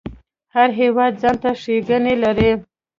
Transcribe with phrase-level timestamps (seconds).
[0.55, 2.51] هر هیواد ځانته ښیګڼی لري